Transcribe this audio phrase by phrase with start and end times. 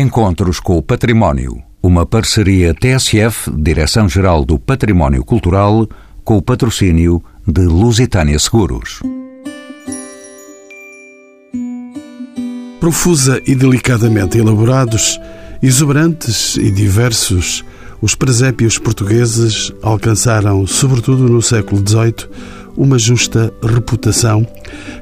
[0.00, 1.60] Encontros com o Património.
[1.82, 5.88] Uma parceria TSF, Direção-Geral do Património Cultural,
[6.22, 9.00] com o patrocínio de Lusitânia Seguros.
[12.78, 15.18] Profusa e delicadamente elaborados,
[15.60, 17.64] exuberantes e diversos,
[18.00, 22.30] os presépios portugueses alcançaram, sobretudo no século XVIII,
[22.76, 24.46] uma justa reputação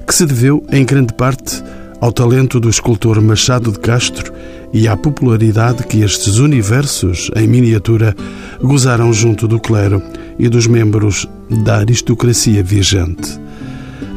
[0.06, 1.62] que se deveu, em grande parte,
[2.00, 4.32] ao talento do escultor Machado de Castro
[4.76, 8.14] e à popularidade que estes universos, em miniatura,
[8.60, 10.02] gozaram junto do clero
[10.38, 11.26] e dos membros
[11.64, 13.40] da aristocracia viajante.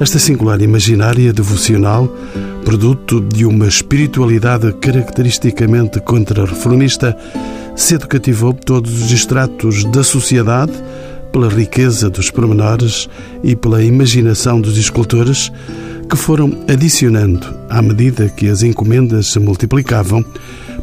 [0.02, 2.14] Esta singular imaginária devocional,
[2.66, 7.18] produto de uma espiritualidade caracteristicamente contra-reformista,
[7.74, 10.74] cedo cativou todos os estratos da sociedade
[11.32, 13.08] pela riqueza dos pormenores
[13.42, 15.54] e pela imaginação dos escultores,
[16.10, 20.26] que foram adicionando, à medida que as encomendas se multiplicavam,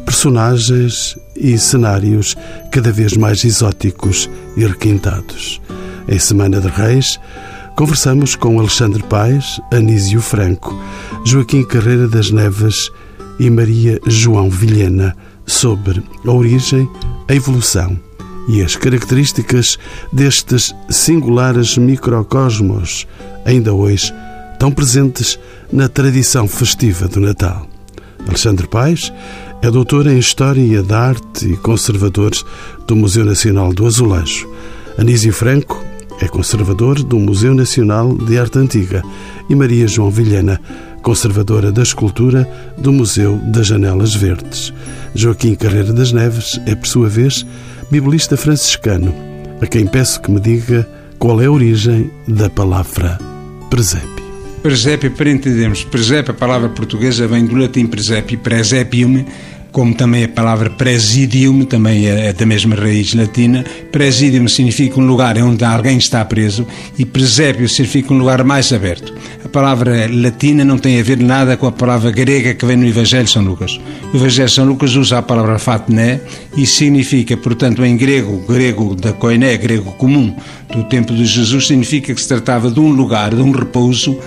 [0.05, 2.33] personagens e cenários
[2.71, 5.61] cada vez mais exóticos e requintados.
[6.07, 7.19] Em Semana de Reis,
[7.75, 10.73] conversamos com Alexandre Paes, Anísio Franco,
[11.25, 12.89] Joaquim Carreira das Neves
[13.37, 15.13] e Maria João Vilhena
[15.45, 16.89] sobre a origem,
[17.27, 17.99] a evolução
[18.47, 19.77] e as características
[20.13, 23.05] destes singulares microcosmos,
[23.45, 24.13] ainda hoje
[24.59, 25.39] tão presentes
[25.71, 27.67] na tradição festiva do Natal.
[28.27, 29.11] Alexandre Paes
[29.61, 32.31] é doutor em História da Arte e conservador
[32.87, 34.49] do Museu Nacional do Azulejo.
[34.97, 35.83] Anísio Franco
[36.19, 39.03] é conservador do Museu Nacional de Arte Antiga
[39.49, 40.59] e Maria João Vilhena,
[41.01, 44.73] conservadora da escultura do Museu das Janelas Verdes.
[45.13, 47.45] Joaquim Carreira das Neves é, por sua vez,
[47.89, 49.13] biblista franciscano,
[49.61, 53.17] a quem peço que me diga qual é a origem da palavra
[53.69, 54.16] presépio.
[54.67, 59.23] Presépio, para entendermos, presépio, a palavra portuguesa vem do latim presépio, presepium,
[59.71, 63.63] como também a palavra presidium, também é, é da mesma raiz latina.
[63.93, 66.67] Presidium significa um lugar onde alguém está preso
[66.99, 69.13] e presépio significa um lugar mais aberto.
[69.45, 72.85] A palavra latina não tem a ver nada com a palavra grega que vem no
[72.85, 73.79] Evangelho de São Lucas.
[74.13, 76.19] O Evangelho de São Lucas usa a palavra fatné
[76.57, 80.35] e significa, portanto, em grego, grego da koiné, grego comum
[80.73, 84.19] do tempo de Jesus, significa que se tratava de um lugar, de um repouso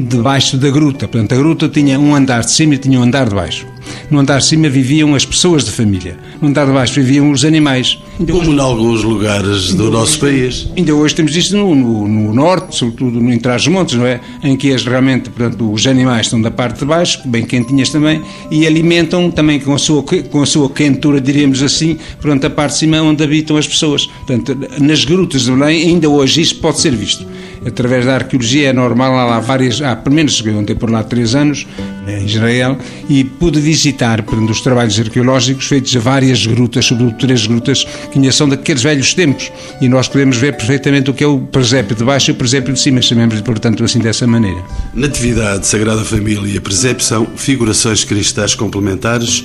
[0.00, 1.06] debaixo da gruta.
[1.06, 3.66] Portanto, a gruta tinha um andar de cima e tinha um andar de baixo.
[4.10, 6.16] No andar de cima viviam as pessoas de família.
[6.40, 7.98] No andar de baixo viviam os animais.
[8.18, 10.68] Ainda Como hoje, em alguns lugares do nosso país.
[10.76, 14.20] Ainda hoje temos isso no, no, no norte, sobretudo no Trás-os-Montes, não é?
[14.42, 18.22] Em que as, realmente, portanto, os animais estão da parte de baixo, bem quentinhas também,
[18.50, 22.74] e alimentam também com a sua, com a sua quentura, diríamos assim, portanto, a parte
[22.74, 24.06] de cima onde habitam as pessoas.
[24.06, 27.26] Portanto, nas grutas de Belém, ainda hoje isso pode ser visto
[27.66, 31.02] através da arqueologia, é normal, há lá várias, há pelo menos cheguei ontem por lá
[31.02, 31.66] três anos,
[32.06, 32.76] em Israel,
[33.08, 38.18] e pude visitar portanto, os trabalhos arqueológicos feitos a várias grutas, sobretudo três grutas, que
[38.18, 39.50] ainda são daqueles velhos tempos,
[39.80, 42.72] e nós podemos ver perfeitamente o que é o presépio de baixo e o presépio
[42.72, 44.62] de cima, chamemos portanto assim dessa maneira.
[44.94, 49.44] Natividade, Sagrada Família e presépio são figurações cristais complementares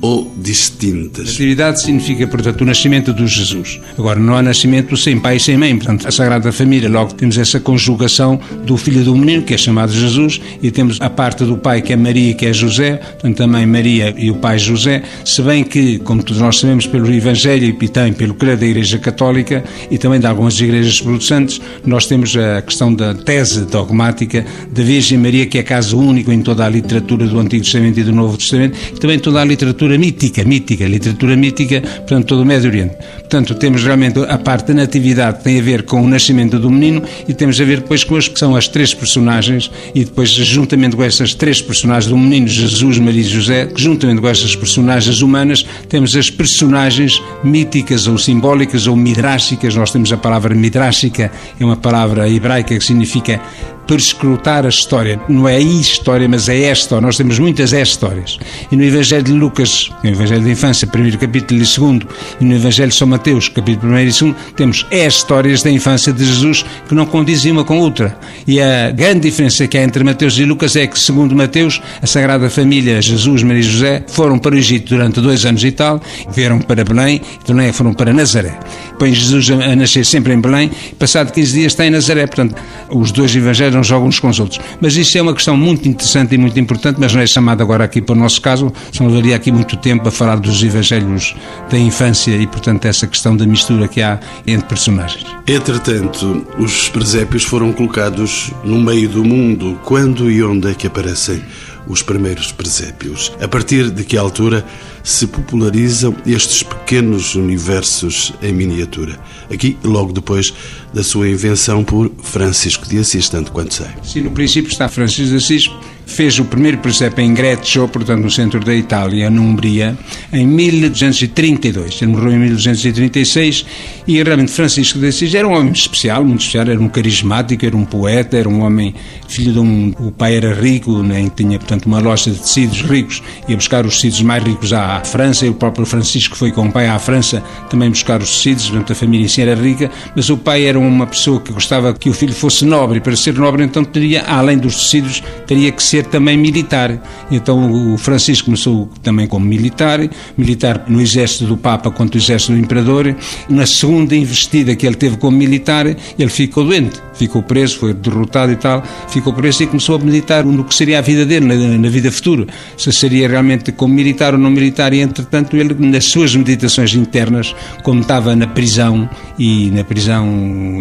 [0.00, 1.26] ou distintas.
[1.26, 3.80] Natividade significa, portanto, o nascimento de Jesus.
[3.98, 7.36] Agora, não há nascimento sem pai e sem mãe, portanto, a Sagrada Família, logo temos
[7.36, 11.56] essa conjugação do filho do menino, que é chamado Jesus, e temos a parte do
[11.56, 15.42] pai, que é Maria, que é José, portanto, também Maria e o pai José, se
[15.42, 19.64] bem que, como todos nós sabemos pelo Evangelho e também pelo credo da Igreja Católica
[19.90, 25.18] e também de algumas igrejas protestantes, nós temos a questão da tese dogmática da Virgem
[25.18, 28.36] Maria, que é caso único em toda a literatura do Antigo Testamento e do Novo
[28.36, 32.68] Testamento, e também toda a literatura literatura mítica, mítica, literatura mítica, portanto, todo o Médio
[32.68, 32.96] Oriente.
[33.18, 36.70] Portanto, temos realmente a parte da natividade que tem a ver com o nascimento do
[36.70, 40.30] menino e temos a ver depois com as que são as três personagens e depois,
[40.30, 45.22] juntamente com essas três personagens do menino Jesus, Maria e José, juntamente com essas personagens
[45.22, 49.74] humanas, temos as personagens míticas ou simbólicas ou midráxicas.
[49.74, 53.40] Nós temos a palavra midráxica, é uma palavra hebraica que significa
[53.88, 55.18] perscrutar a história.
[55.28, 57.00] Não é a história, mas é esta.
[57.00, 58.38] Nós temos muitas é histórias.
[58.70, 62.06] E no Evangelho de Lucas, no Evangelho da Infância, primeiro capítulo e segundo,
[62.38, 66.12] e no Evangelho de São Mateus, capítulo primeiro e segundo, temos é histórias da infância
[66.12, 68.16] de Jesus que não condizem uma com outra.
[68.46, 72.06] E a grande diferença que há entre Mateus e Lucas é que, segundo Mateus, a
[72.06, 75.98] Sagrada Família, Jesus, Maria e José, foram para o Egito durante dois anos e tal,
[76.30, 78.58] vieram para Belém, e Belém foram para Nazaré.
[78.98, 82.26] Põe Jesus a nascer sempre em Belém, passado 15 dias está em Nazaré.
[82.26, 82.54] Portanto,
[82.90, 84.60] os dois evangelhos não jogam uns com os outros.
[84.80, 87.84] Mas isso é uma questão muito interessante e muito importante, mas não é chamada agora
[87.84, 91.34] aqui para o nosso caso, senão levaria aqui muito tempo a falar dos evangelhos
[91.70, 95.24] da infância e, portanto, essa questão da mistura que há entre personagens.
[95.46, 99.78] Entretanto, os presépios foram colocados no meio do mundo.
[99.84, 101.42] Quando e onde é que aparecem
[101.88, 103.32] os primeiros presépios?
[103.40, 104.64] A partir de que altura
[105.02, 109.18] se popularizam estes pequenos universos em miniatura?
[109.52, 110.52] Aqui, logo depois
[110.92, 113.88] da sua invenção por Francisco de Assis, tanto quanto sei.
[114.02, 115.70] Sim, no princípio está Francisco de Assis,
[116.08, 119.96] fez o primeiro presépio em Greccio, portanto no centro da Itália, na Umbria,
[120.32, 122.00] em 1232.
[122.02, 123.66] Ele morreu em 1236
[124.06, 127.76] e realmente Francisco de Assis era um homem especial, muito especial, era um carismático, era
[127.76, 128.94] um poeta, era um homem
[129.28, 129.94] filho de um...
[129.98, 133.96] O pai era rico, nem tinha, portanto, uma loja de tecidos ricos, ia buscar os
[133.96, 137.42] tecidos mais ricos à França, e o próprio Francisco foi com o pai à França
[137.68, 140.78] também buscar os tecidos, portanto a família em si era rica, mas o pai era
[140.78, 144.22] uma pessoa que gostava que o filho fosse nobre, e para ser nobre então teria,
[144.22, 147.00] além dos tecidos, teria que ser ser também militar.
[147.30, 150.00] Então o Francisco começou também como militar,
[150.36, 153.14] militar no exército do Papa contra o exército do Imperador.
[153.48, 158.52] Na segunda investida que ele teve como militar, ele ficou doente, ficou preso, foi derrotado
[158.52, 161.78] e tal, ficou preso e começou a meditar no que seria a vida dele, na,
[161.78, 162.46] na vida futura.
[162.76, 167.54] Se seria realmente como militar ou não militar, e entretanto ele, nas suas meditações internas,
[167.82, 169.08] como estava na prisão
[169.38, 170.26] e na prisão,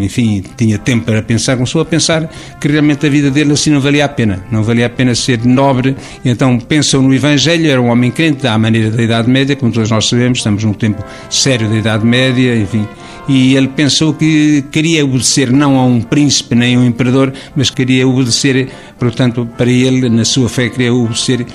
[0.02, 2.30] enfim, tinha tempo para pensar, começou a pensar
[2.60, 5.20] que realmente a vida dele assim não valia a pena, não valia a pena apenas
[5.20, 9.56] ser nobre, então pensam no Evangelho, era um homem crente, à maneira da Idade Média,
[9.56, 12.86] como todos nós sabemos, estamos num tempo sério da Idade Média, enfim.
[13.30, 17.70] E ele pensou que queria obedecer não a um príncipe nem a um imperador, mas
[17.70, 21.46] queria obedecer, portanto, para ele, na sua fé, queria obedecer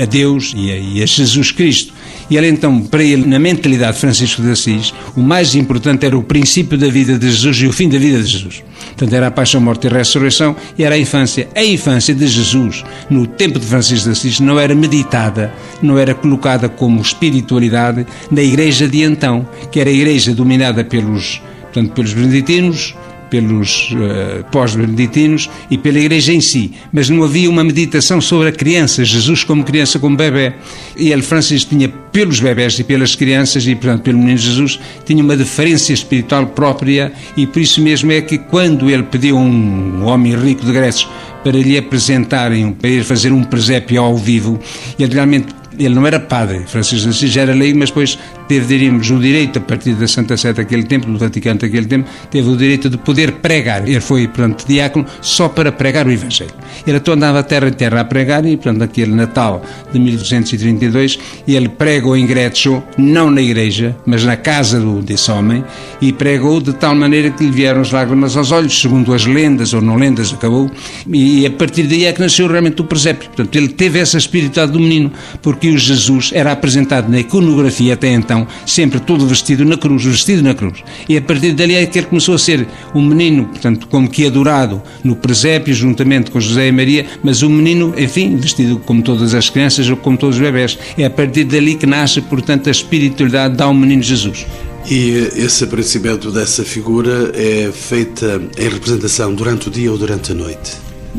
[0.00, 1.92] a Deus e a, e a Jesus Cristo.
[2.28, 6.18] E ele então, para ele, na mentalidade de Francisco de Assis, o mais importante era
[6.18, 8.62] o princípio da vida de Jesus e o fim da vida de Jesus.
[8.88, 11.48] Portanto, era a paixão, morte e ressurreição e era a infância.
[11.54, 16.14] A infância de Jesus, no tempo de Francisco de Assis, não era meditada, não era
[16.14, 22.12] colocada como espiritualidade na igreja de então, que era a igreja dominada pelos, portanto, pelos
[22.12, 22.94] beneditinos,
[23.30, 28.52] pelos uh, pós-beneditinos e pela Igreja em si, mas não havia uma meditação sobre a
[28.52, 30.52] criança, Jesus como criança, como bebê.
[30.96, 35.22] E ele, Francisco, tinha pelos bebés e pelas crianças e, portanto, pelo menino Jesus, tinha
[35.22, 37.12] uma deferência espiritual própria.
[37.36, 41.06] E por isso mesmo é que quando ele pediu a um homem rico de Grécia
[41.42, 44.58] para lhe apresentarem, para ir fazer um presépio ao vivo,
[44.98, 48.18] ele realmente ele não era padre, Francisco de Assis era leigo, mas depois
[48.48, 52.08] teve, diríamos, o direito, a partir da Santa Sé daquele tempo, do Vaticano daquele tempo,
[52.30, 53.88] teve o direito de poder pregar.
[53.88, 56.52] Ele foi, portanto, diácono só para pregar o Evangelho.
[56.86, 59.62] Ele então andava terra em terra a pregar e, portanto, naquele Natal
[59.92, 65.64] de 1232, ele pregou em Greccio, não na igreja, mas na casa do, desse homem,
[66.00, 69.72] e pregou de tal maneira que lhe vieram as lágrimas aos olhos, segundo as lendas,
[69.74, 70.70] ou não lendas, acabou,
[71.12, 73.28] e a partir daí é que nasceu realmente o presépio.
[73.28, 75.12] Portanto, ele teve essa espiritualidade do menino,
[75.42, 80.04] porque o Jesus era apresentado na iconografia até então então, sempre todo vestido na cruz,
[80.04, 80.82] vestido na cruz.
[81.08, 84.26] E a partir dali é que ele começou a ser um menino, portanto, como que
[84.26, 89.32] adorado no presépio, juntamente com José e Maria, mas um menino, enfim, vestido como todas
[89.32, 90.76] as crianças ou como todos os bebés.
[90.98, 94.44] É a partir dali que nasce, portanto, a espiritualidade ao menino Jesus.
[94.90, 100.34] E esse aparecimento dessa figura é feita em representação durante o dia ou durante a
[100.34, 100.72] noite?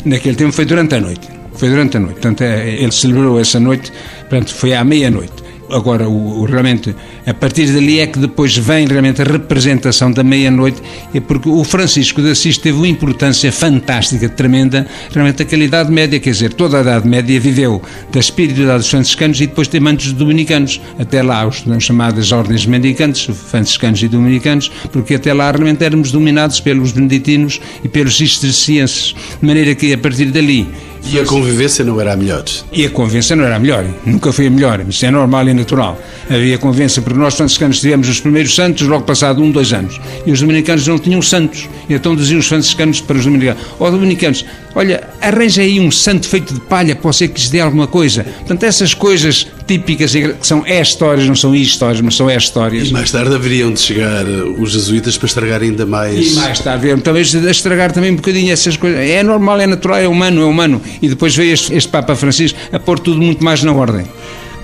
[0.05, 1.36] Naquele tempo foi durante a noite.
[1.57, 2.13] Foi durante a noite.
[2.13, 3.91] Portanto, é, ele celebrou essa noite,
[4.29, 5.47] portanto, foi à meia-noite.
[5.69, 6.95] Agora, o, o, realmente,
[7.25, 10.81] a partir dali é que depois vem realmente a representação da meia-noite,
[11.13, 16.19] é porque o Francisco de Assis teve uma importância fantástica, tremenda, realmente aquela Idade Média,
[16.19, 17.81] quer dizer, toda a Idade Média viveu
[18.11, 23.25] da espiritualidade dos franciscanos e depois também dos dominicanos, até lá os chamadas ordens mendicantes,
[23.35, 29.45] franciscanos e dominicanos, porque até lá realmente éramos dominados pelos beneditinos e pelos cistercienses, de
[29.45, 30.65] maneira que a partir dali
[31.03, 32.43] e a convivência não era a melhor?
[32.71, 35.53] E a convivência não era a melhor, nunca foi a melhor, isso é normal e
[35.53, 35.99] natural.
[36.29, 40.31] Havia convivência, porque nós franciscanos tivemos os primeiros santos logo passado um, dois anos, e
[40.31, 41.69] os dominicanos não tinham santos.
[41.89, 46.27] Então diziam os franciscanos para os dominicanos, ó oh, dominicanos, olha, arranja aí um santo
[46.27, 48.23] feito de palha, pode ser que lhes dê alguma coisa.
[48.23, 52.87] Portanto, essas coisas típicas, que são é-histórias, não são histórias, mas são é-histórias.
[52.87, 54.25] E mais tarde haveriam de chegar
[54.57, 56.31] os jesuítas para estragar ainda mais...
[56.31, 58.99] E mais tarde, talvez estragar também um bocadinho essas coisas.
[58.99, 62.57] É normal, é natural, é humano, é humano e depois veio este, este Papa Francisco
[62.71, 64.05] a pôr tudo muito mais na ordem.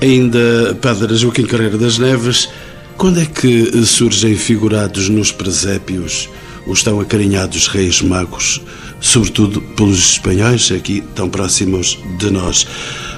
[0.02, 2.50] Ainda, Padre Joaquim Carreira das Neves,
[2.98, 6.30] quando é que surgem figurados nos presépios
[6.66, 8.62] os tão acarinhados reis magos,
[9.02, 12.66] sobretudo pelos espanhóis, aqui tão próximos de nós?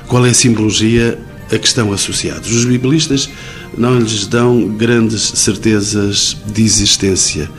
[0.07, 1.17] Qual é a simbologia
[1.51, 2.51] a que estão associados?
[2.51, 3.29] Os biblistas
[3.77, 7.49] não lhes dão grandes certezas de existência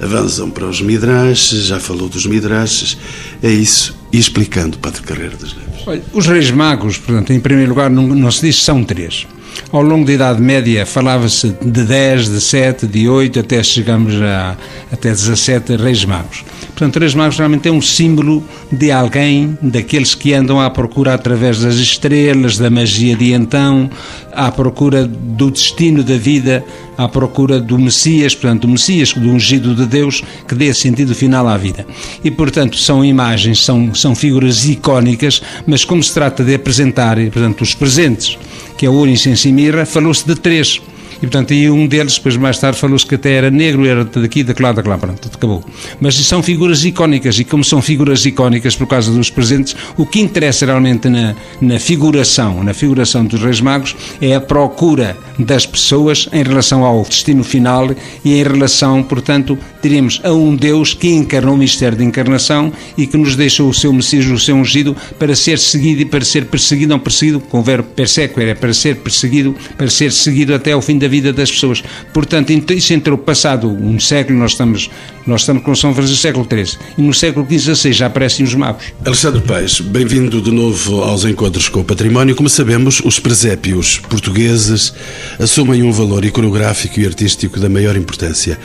[0.00, 2.96] avançam para os midrashes, já falou dos midrashes,
[3.42, 5.86] é isso, e explicando, Padre Carreira das Neves.
[5.86, 9.26] Olha, os reis magos, portanto, em primeiro lugar, não, não se diz são três.
[9.70, 14.56] Ao longo da Idade Média falava-se de 10, de 7, de 8, até chegamos a
[14.90, 16.44] até 17 reis magos.
[16.80, 21.60] Portanto, Reis Magos realmente é um símbolo de alguém, daqueles que andam à procura através
[21.60, 23.90] das estrelas, da magia de então,
[24.32, 26.64] à procura do destino da vida,
[26.96, 31.46] à procura do Messias, portanto, do Messias, do ungido de Deus, que dê sentido final
[31.48, 31.86] à vida.
[32.24, 37.60] E, portanto, são imagens, são, são figuras icónicas, mas como se trata de apresentar, portanto,
[37.60, 38.38] os presentes,
[38.78, 40.80] que é o ouro, incenso e mirra, falou-se de três
[41.22, 44.42] e, portanto, aí um deles, depois mais tarde, falou-se que até era negro, era daqui,
[44.42, 45.62] daquela, daquela, pronto, acabou.
[46.00, 50.20] Mas são figuras icónicas, e como são figuras icónicas por causa dos presentes, o que
[50.20, 56.28] interessa realmente na, na figuração, na figuração dos Reis Magos, é a procura das pessoas
[56.32, 57.90] em relação ao destino final
[58.24, 63.06] e em relação, portanto, diremos, a um Deus que encarnou o mistério de encarnação e
[63.06, 66.46] que nos deixou o seu Messias, o seu ungido, para ser seguido e para ser
[66.46, 70.72] perseguido, não perseguido, com o verbo persequere, é para ser perseguido, para ser seguido até
[70.72, 71.82] ao fim da vida das pessoas.
[72.12, 74.90] Portanto, isso entre o passado, um século, nós estamos,
[75.26, 78.84] nós estamos com São Francisco século XIII, e no século XVI já aparecem os magos.
[79.04, 82.36] Alexandre Paes, bem-vindo de novo aos Encontros com o Património.
[82.36, 84.92] Como sabemos, os presépios portugueses
[85.38, 88.58] assumem um valor iconográfico e artístico da maior importância.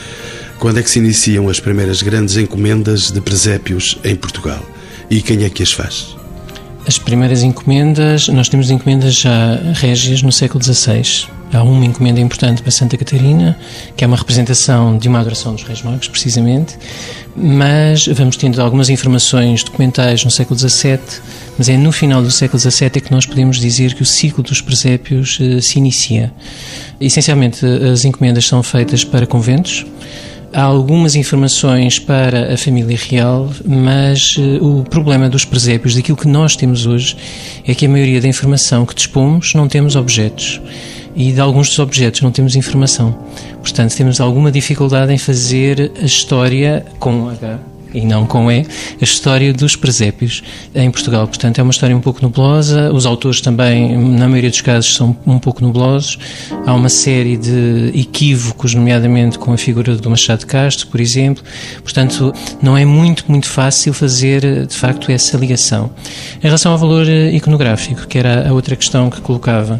[0.60, 4.64] Quando é que se iniciam as primeiras grandes encomendas de presépios em Portugal?
[5.10, 6.16] E quem é que as faz?
[6.88, 11.28] As primeiras encomendas, nós temos encomendas já régias no século XVI.
[11.52, 13.58] Há uma encomenda importante para Santa Catarina,
[13.98, 16.78] que é uma representação de uma adoração dos Reis Magos, precisamente,
[17.36, 21.00] mas vamos tendo algumas informações documentais no século XVII,
[21.58, 24.44] mas é no final do século XVII é que nós podemos dizer que o ciclo
[24.44, 26.32] dos presépios uh, se inicia.
[27.00, 29.86] Essencialmente, as encomendas são feitas para conventos,
[30.54, 36.28] Há algumas informações para a família real, mas uh, o problema dos presépios, daquilo que
[36.28, 37.18] nós temos hoje,
[37.68, 40.62] é que a maioria da informação que dispomos não temos objetos
[41.16, 43.18] e de alguns dos objetos não temos informação.
[43.62, 49.04] Portanto, temos alguma dificuldade em fazer a história com H e não com E, a
[49.04, 51.28] história dos presépios em Portugal.
[51.28, 55.16] Portanto, é uma história um pouco nublosa, os autores também, na maioria dos casos, são
[55.25, 56.18] um pouco nublosos.
[56.66, 61.44] Há uma série de equívocos, nomeadamente com a figura do Machado Castro, por exemplo.
[61.84, 65.92] Portanto, não é muito, muito fácil fazer, de facto, essa ligação.
[66.40, 69.80] Em relação ao valor iconográfico, que era a outra questão que colocava,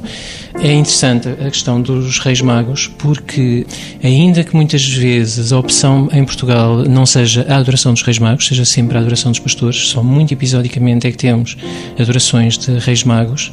[0.59, 3.65] é interessante a questão dos Reis Magos, porque,
[4.03, 8.47] ainda que muitas vezes a opção em Portugal não seja a adoração dos Reis Magos,
[8.47, 11.57] seja sempre a adoração dos pastores, só muito episodicamente é que temos
[12.00, 13.51] adorações de Reis Magos,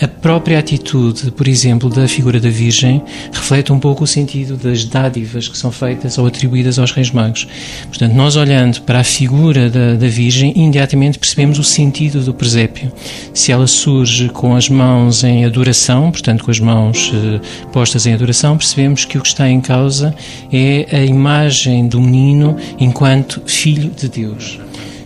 [0.00, 4.84] a própria atitude, por exemplo, da figura da Virgem reflete um pouco o sentido das
[4.84, 7.46] dádivas que são feitas ou atribuídas aos Reis Magos.
[7.88, 12.92] Portanto, nós olhando para a figura da, da Virgem, imediatamente percebemos o sentido do presépio.
[13.32, 17.40] Se ela surge com as mãos em adoração, portanto, com as mãos eh,
[17.72, 20.14] postas em adoração, percebemos que o que está em causa
[20.52, 24.58] é a imagem do menino enquanto filho de Deus.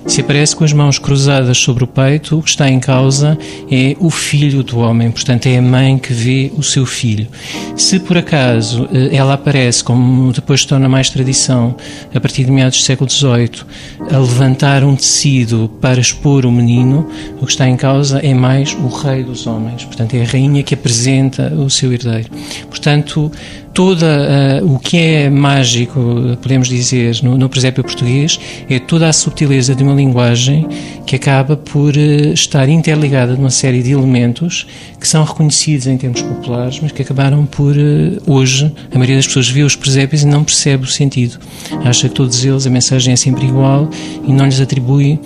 [0.06, 3.38] Se aparece com as mãos cruzadas sobre o peito, o que está em causa
[3.70, 7.28] é o filho do homem, portanto, é a mãe que vê o seu filho.
[7.76, 11.76] Se por acaso eh, ela aparece, como depois torna mais tradição,
[12.14, 13.64] a partir de meados do século XVIII,
[14.10, 17.08] a levantar um tecido para expor o menino,
[17.40, 20.62] o que está em causa é mais o rei dos homens, portanto, é a rainha
[20.62, 22.30] que apresenta o seu herdeiro.
[22.68, 23.30] Portanto,
[23.78, 26.00] toda uh, o que é mágico,
[26.42, 28.36] podemos dizer, no, no presépio português,
[28.68, 30.66] é toda a subtileza de uma linguagem
[31.06, 34.66] que acaba por uh, estar interligada de uma série de elementos
[34.98, 39.28] que são reconhecidos em termos populares, mas que acabaram por, uh, hoje, a maioria das
[39.28, 41.38] pessoas vê os presépios e não percebe o sentido.
[41.84, 43.88] Acha que todos eles, a mensagem é sempre igual
[44.26, 45.20] e não lhes atribui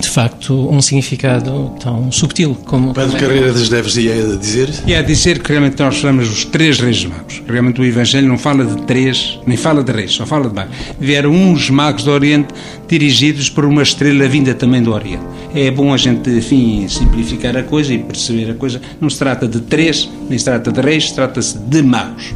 [0.00, 2.94] de facto, um significado tão subtil como.
[2.94, 4.70] Pedro Carreira das Neves ia dizer?
[4.86, 7.42] Ia dizer que realmente nós falamos dos três reis magos.
[7.46, 10.74] Realmente o Evangelho não fala de três, nem fala de reis, só fala de magos.
[10.98, 12.48] Vieram uns magos do Oriente
[12.88, 15.24] dirigidos por uma estrela vinda também do Oriente.
[15.54, 18.80] É bom a gente, enfim, simplificar a coisa e perceber a coisa.
[19.00, 22.34] Não se trata de três, nem se trata de reis, trata-se de magos.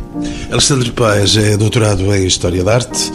[0.51, 3.11] Alexandre Paes é doutorado em História da Arte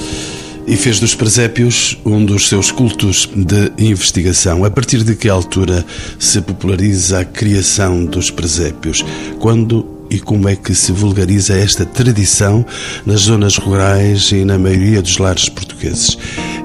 [0.68, 4.63] e fez dos presépios um dos seus cultos de investigação.
[4.63, 5.86] A partir de que altura
[6.20, 9.03] se populariza a criação dos presépios?
[9.39, 12.65] Quando e como é que se vulgariza esta tradição
[13.06, 16.18] nas zonas rurais e na maioria dos lares portugueses?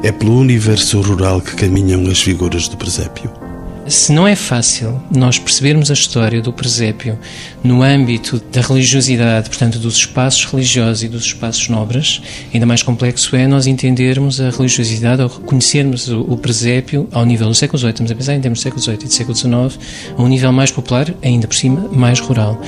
[0.03, 3.46] É pelo universo rural que caminham as figuras do presépio?
[3.89, 7.17] Se não é fácil nós percebermos a história do presépio
[7.63, 12.21] no âmbito da religiosidade, portanto, dos espaços religiosos e dos espaços nobres,
[12.53, 17.55] ainda mais complexo é nós entendermos a religiosidade ou reconhecermos o, presépio ao nível do
[17.55, 19.79] século XVIII, estamos a pensar em termos do século XVIII e do século XIX,
[20.19, 22.61] a um nível mais popular, ainda por cima, mais rural.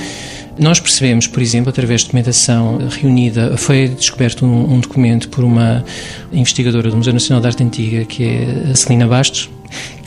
[0.57, 5.83] Nós percebemos, por exemplo, através de documentação reunida, foi descoberto um, um documento por uma
[6.31, 9.49] investigadora do Museu Nacional de Arte Antiga, que é a Celina Bastos,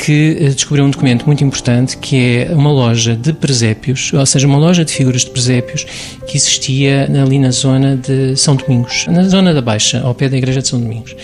[0.03, 4.49] que eh, descobriu um documento muito importante que é uma loja de presépios, ou seja,
[4.49, 5.87] uma loja de figuras de presépios
[6.27, 10.37] que existia ali na zona de São Domingos, na zona da Baixa, ao pé da
[10.37, 11.15] Igreja de São Domingos.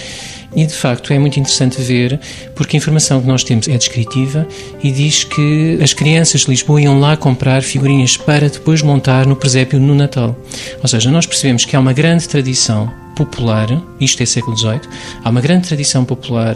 [0.54, 2.20] E de facto é muito interessante ver,
[2.54, 4.47] porque a informação que nós temos é descritiva
[4.82, 9.35] e diz que as crianças de Lisboa iam lá comprar figurinhas para depois montar no
[9.35, 10.38] presépio no Natal.
[10.80, 13.66] Ou seja, nós percebemos que há uma grande tradição popular,
[14.00, 14.80] isto é século XVIII,
[15.25, 16.54] há uma grande tradição popular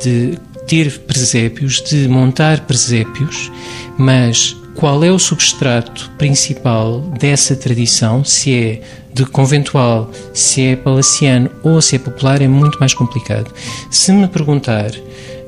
[0.00, 3.50] de ter presépios, de montar presépios,
[3.98, 8.80] mas qual é o substrato principal dessa tradição, se é
[9.12, 13.52] de conventual, se é palaciano ou se é popular, é muito mais complicado.
[13.90, 14.90] Se me perguntar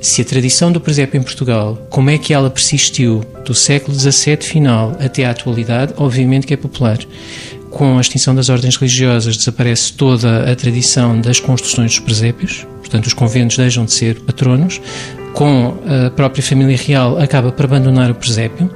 [0.00, 4.36] se a tradição do presépio em Portugal, como é que ela persistiu do século XVII
[4.40, 6.98] final até à atualidade, obviamente que é popular.
[7.76, 13.04] Com a extinção das ordens religiosas desaparece toda a tradição das construções dos presépios, portanto
[13.04, 14.80] os conventos deixam de ser patronos,
[15.34, 18.70] com a própria família real acaba por abandonar o presépio,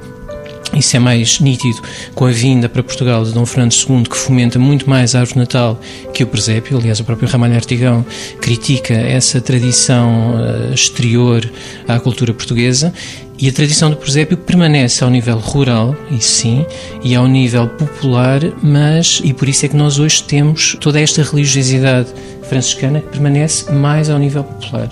[0.75, 1.81] isso é mais nítido
[2.13, 5.39] com a vinda para Portugal de Dom Fernando II, que fomenta muito mais a árvore
[5.39, 5.81] natal
[6.13, 6.77] que o presépio.
[6.77, 8.05] Aliás, o próprio Ramalho Artigão
[8.39, 11.51] critica essa tradição uh, exterior
[11.87, 12.93] à cultura portuguesa.
[13.41, 16.65] E a tradição do presépio permanece ao nível rural, isso sim,
[17.03, 21.23] e ao nível popular, mas, e por isso é que nós hoje temos toda esta
[21.23, 22.09] religiosidade
[22.43, 24.89] franciscana que permanece mais ao nível popular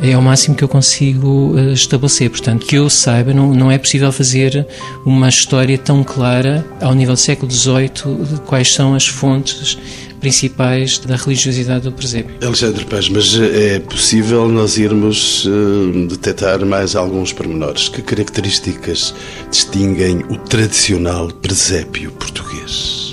[0.00, 2.28] é o máximo que eu consigo eh, estabelecer.
[2.28, 4.66] Portanto, que eu saiba, não, não é possível fazer
[5.04, 9.78] uma história tão clara ao nível do século XVIII de quais são as fontes
[10.24, 12.34] principais da religiosidade do presépio.
[12.42, 17.90] Alexandre Paz, mas eh, é possível nós irmos uh, detectar mais alguns pormenores?
[17.90, 19.14] Que características
[19.50, 23.03] distinguem o tradicional presépio português?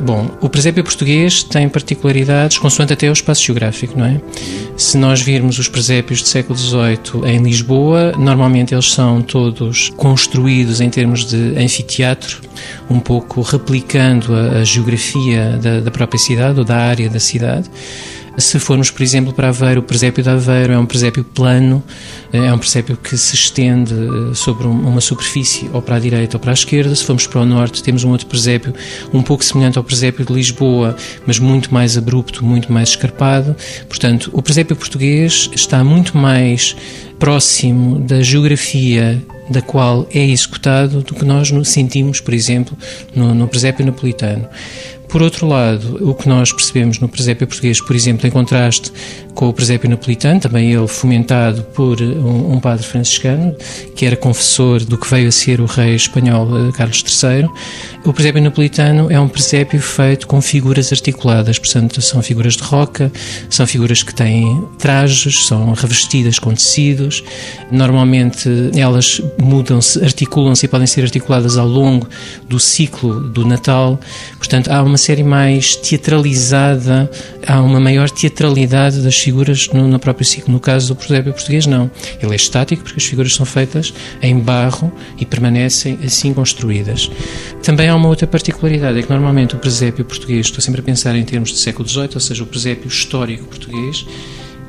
[0.00, 4.20] Bom, o presépio português tem particularidades consoante até o espaço geográfico, não é?
[4.76, 10.80] Se nós virmos os presépios do século XVIII em Lisboa, normalmente eles são todos construídos
[10.80, 12.40] em termos de anfiteatro,
[12.90, 17.70] um pouco replicando a, a geografia da, da própria cidade ou da área da cidade.
[18.38, 21.82] Se formos, por exemplo, para Aveiro, o presépio de Aveiro é um presépio plano,
[22.32, 26.40] é um presépio que se estende eh, sobre uma superfície ou para a direita ou
[26.40, 26.94] para a esquerda.
[26.94, 28.72] Se formos para o norte, temos um outro presépio
[29.12, 33.54] um pouco semelhante ao presépio de Lisboa, mas muito mais abrupto, muito mais escarpado.
[33.86, 36.74] Portanto, o presépio português está muito mais
[37.18, 42.76] próximo da geografia da qual é executado do que nós sentimos, por exemplo,
[43.14, 44.48] no, no presépio napolitano.
[45.12, 48.90] Por outro lado, o que nós percebemos no presépio português, por exemplo, em contraste
[49.34, 53.54] com o presépio napolitano, também ele fomentado por um, um padre franciscano,
[53.94, 57.46] que era confessor do que veio a ser o rei espanhol eh, Carlos III,
[58.06, 63.12] o presépio napolitano é um presépio feito com figuras articuladas, portanto, são figuras de roca,
[63.50, 67.22] são figuras que têm trajes, são revestidas com tecidos,
[67.70, 72.08] normalmente elas mudam-se, articulam-se e podem ser articuladas ao longo
[72.48, 74.00] do ciclo do Natal,
[74.38, 77.10] portanto, há uma série mais teatralizada,
[77.46, 80.52] há uma maior teatralidade das figuras no, no próprio ciclo.
[80.52, 81.90] No caso do presépio português, não.
[82.20, 87.10] Ele é estático porque as figuras são feitas em barro e permanecem assim construídas.
[87.62, 91.16] Também há uma outra particularidade, é que normalmente o presépio português, estou sempre a pensar
[91.16, 94.06] em termos de século XVIII, ou seja, o presépio histórico português,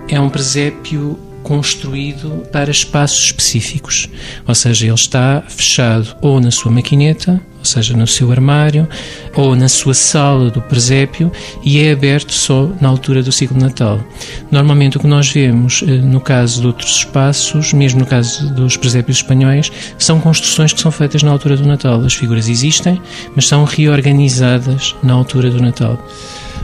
[0.07, 4.09] é um presépio construído para espaços específicos,
[4.47, 8.87] ou seja, ele está fechado ou na sua maquineta, ou seja, no seu armário,
[9.35, 11.31] ou na sua sala do presépio
[11.63, 14.03] e é aberto só na altura do ciclo de Natal.
[14.51, 18.75] Normalmente o que nós vemos eh, no caso de outros espaços, mesmo no caso dos
[18.75, 22.01] presépios espanhóis, são construções que são feitas na altura do Natal.
[22.01, 23.01] As figuras existem,
[23.33, 25.97] mas são reorganizadas na altura do Natal.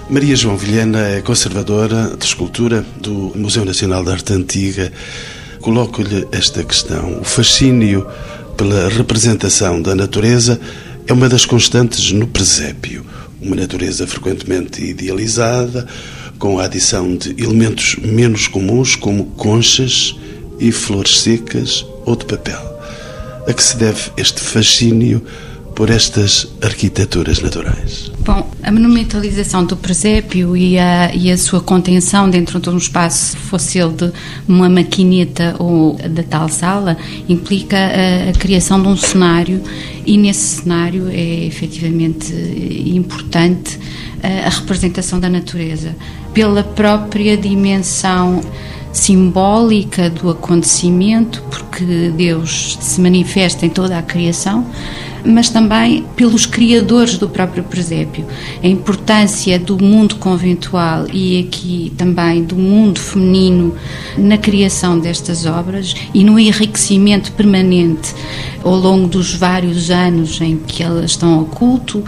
[0.10, 4.92] Maria João Vilhena é conservadora de escultura do Museu Nacional de Arte Antiga.
[5.62, 7.20] Coloco-lhe esta questão.
[7.22, 8.08] O fascínio
[8.58, 10.60] pela representação da natureza
[11.06, 13.06] é uma das constantes no presépio.
[13.40, 15.86] Uma natureza frequentemente idealizada,
[16.40, 20.16] com a adição de elementos menos comuns, como conchas
[20.60, 22.60] e flores secas ou de papel.
[23.48, 25.24] A que se deve este fascínio
[25.80, 28.12] por estas arquiteturas naturais?
[28.26, 33.38] Bom, a monumentalização do presépio e a, e a sua contenção dentro de um espaço,
[33.38, 34.12] fosse ele de
[34.46, 36.98] uma maquineta ou da tal sala,
[37.30, 39.64] implica a, a criação de um cenário
[40.06, 42.34] e nesse cenário é efetivamente
[42.86, 43.80] importante
[44.22, 45.96] a, a representação da natureza
[46.34, 48.42] pela própria dimensão
[48.92, 54.66] simbólica do acontecimento, porque Deus se manifesta em toda a criação,
[55.24, 58.26] mas também pelos criadores do próprio presépio.
[58.64, 63.76] A importância do mundo conventual e aqui também do mundo feminino
[64.18, 68.14] na criação destas obras e no enriquecimento permanente
[68.64, 72.04] ao longo dos vários anos em que elas estão a culto,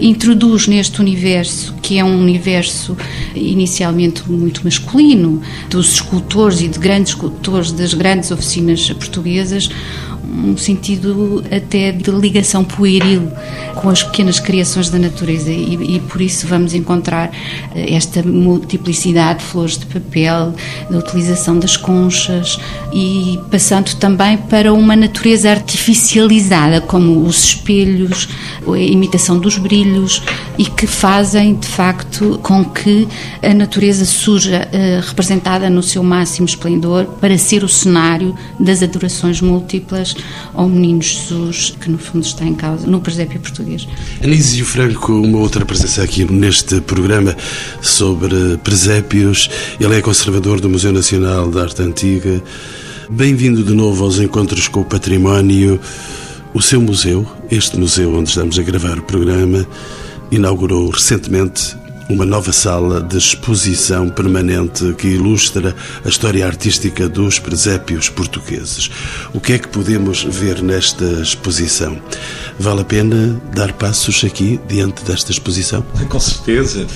[0.00, 2.96] introduz neste universo, que é um universo
[3.34, 9.70] inicialmente muito masculino, dos escultores e de grandes escultores das grandes oficinas portuguesas,
[10.24, 13.30] um sentido até de ligação pueril
[13.74, 15.50] com as pequenas criações da natureza.
[15.50, 17.30] E, e, por isso vamos encontrar
[17.74, 20.54] eh, esta multiplicidade de flores de papel,
[20.90, 22.58] da utilização das conchas
[22.92, 28.28] e passando também para uma natureza artificializada, como os espelhos,
[28.66, 30.22] a imitação dos brilhos
[30.58, 33.08] e que fazem de facto com que
[33.42, 39.40] a natureza suja uh, representada no seu máximo esplendor para ser o cenário das adorações
[39.40, 40.11] múltiplas
[40.54, 43.86] ao Menino Jesus, que no fundo está em causa no presépio português.
[44.22, 47.36] Anísio Franco, uma outra presença aqui neste programa
[47.80, 49.50] sobre presépios.
[49.80, 52.42] Ele é conservador do Museu Nacional da Arte Antiga.
[53.10, 55.80] Bem-vindo de novo aos encontros com o património.
[56.54, 59.66] O seu museu, este museu onde estamos a gravar o programa,
[60.30, 61.76] inaugurou recentemente
[62.08, 68.90] uma nova sala de exposição permanente que ilustra a história artística dos presépios portugueses.
[69.32, 71.98] O que é que podemos ver nesta exposição?
[72.58, 75.82] Vale a pena dar passos aqui diante desta exposição?
[76.08, 76.86] Com certeza.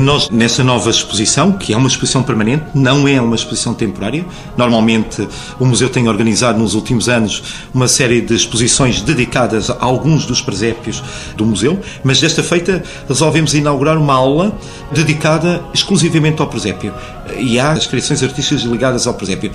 [0.00, 4.24] Nós, nessa nova exposição, que é uma exposição permanente, não é uma exposição temporária.
[4.56, 5.26] Normalmente,
[5.58, 7.42] o museu tem organizado nos últimos anos
[7.74, 11.02] uma série de exposições dedicadas a alguns dos presépios
[11.36, 14.51] do museu, mas desta feita resolvemos inaugurar uma aula
[14.90, 16.92] dedicada exclusivamente ao presépio
[17.38, 19.50] e há as criações artísticas ligadas ao presépio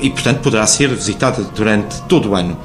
[0.00, 2.58] e, portanto, poderá ser visitada durante todo o ano.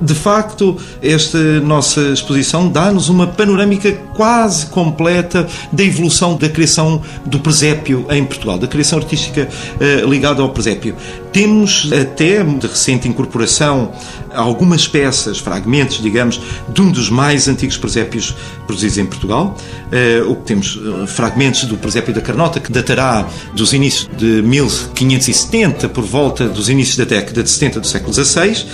[0.00, 7.40] De facto, esta nossa exposição dá-nos uma panorâmica quase completa da evolução da criação do
[7.40, 10.94] presépio em Portugal, da criação artística uh, ligada ao presépio.
[11.32, 13.92] Temos até de recente incorporação
[14.34, 18.34] algumas peças, fragmentos, digamos, de um dos mais antigos presépios
[18.66, 19.56] produzidos em Portugal.
[19.86, 24.42] Uh, o que temos uh, fragmentos do presépio da Carnota, que datará dos inícios de
[24.42, 28.66] 1570, por volta dos inícios da década de 70 do século XVI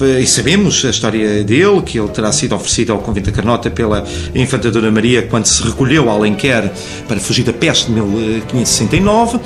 [0.00, 4.04] e sabemos a história dele, que ele terá sido oferecido ao convento da Carnota pela
[4.34, 6.72] Infanta Dona Maria quando se recolheu a Alenquer
[7.06, 9.38] para fugir da peste de 1569.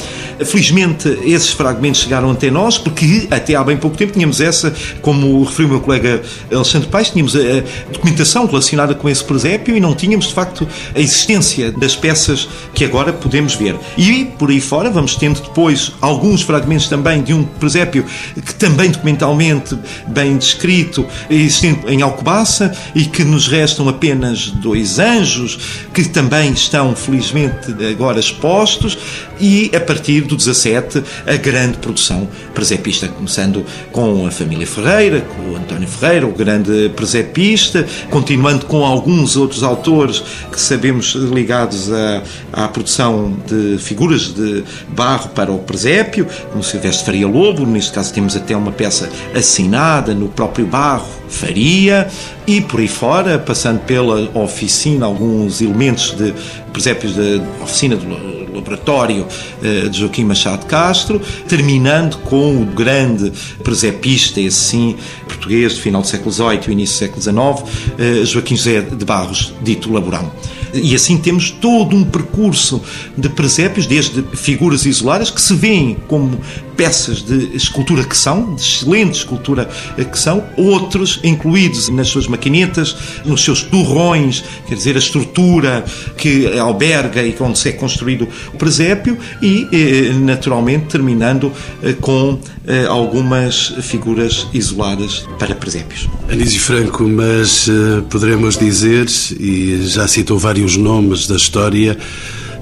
[0.47, 5.43] Felizmente, esses fragmentos chegaram até nós, porque até há bem pouco tempo tínhamos essa, como
[5.45, 9.95] referiu o meu colega Alexandre Paes, tínhamos a documentação relacionada com esse presépio e não
[9.95, 13.77] tínhamos, de facto, a existência das peças que agora podemos ver.
[13.99, 18.91] E por aí fora vamos tendo depois alguns fragmentos também de um presépio que também
[18.91, 25.59] documentalmente bem descrito, em Alcobaça e que nos restam apenas dois anjos,
[25.93, 28.97] que também estão felizmente agora expostos,
[29.41, 32.29] e a partir do 17 a grande produção.
[32.55, 38.85] Presepista, começando com a família Ferreira, com o António Ferreira, o grande presepista, continuando com
[38.85, 42.23] alguns outros autores que sabemos ligados à,
[42.53, 48.13] à produção de figuras de barro para o presépio, como Silvestre Faria Lobo, neste caso
[48.13, 52.09] temos até uma peça assinada no próprio barro, Faria,
[52.47, 56.33] e por aí fora, passando pela oficina, alguns elementos de
[56.73, 59.27] presépios da oficina do laboratório
[59.63, 66.03] eh, de Joaquim Machado Castro, terminando com o grande presepista, esse sim, português, do final
[66.03, 70.31] do século XVIII e início do século XIX, eh, Joaquim José de Barros, dito Laborão.
[70.75, 72.83] E assim temos todo um percurso
[73.17, 76.39] de presépios, desde figuras isoladas que se veem como
[76.79, 82.97] peças de escultura que são, de excelente escultura que são, outros incluídos nas suas maquinetas,
[83.25, 85.85] nos seus torrões, quer dizer, a estrutura
[86.17, 92.39] que alberga e onde se é construído o presépio e, eh, naturalmente, terminando eh, com
[92.65, 96.09] eh, algumas figuras isoladas para presépios.
[96.31, 97.69] Anísio Franco, mas
[98.09, 99.07] poderemos dizer,
[99.41, 101.99] e já citou vários nomes da história,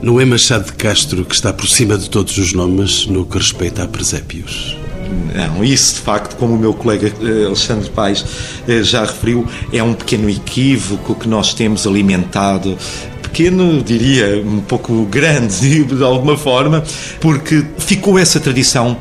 [0.03, 3.39] não é Machado de Castro que está por cima de todos os nomes no que
[3.39, 4.77] respeita a presépios?
[5.35, 8.25] Não, isso de facto, como o meu colega eh, Alexandre Paes
[8.67, 12.77] eh, já referiu, é um pequeno equívoco que nós temos alimentado
[13.23, 16.83] pequeno, diria um pouco grande de alguma forma,
[17.21, 18.97] porque ficou essa tradição